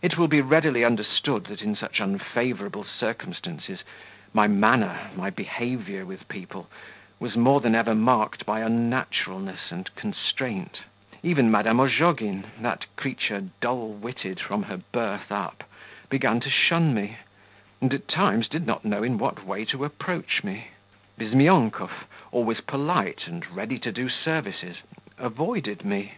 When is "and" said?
9.70-9.94, 17.82-17.92, 23.26-23.46